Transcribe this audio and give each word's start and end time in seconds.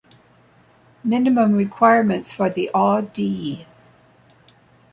Minimum 1.03 1.53
requirements 1.53 2.33
for 2.33 2.49
the 2.49 2.71
Au.D. 2.73 3.67